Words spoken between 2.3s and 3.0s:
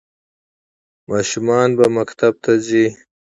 ته ځي؟